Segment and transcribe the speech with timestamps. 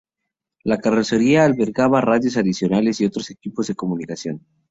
[0.63, 4.43] La carrocería albergaba radios adicionales y otros equipos de comunicación.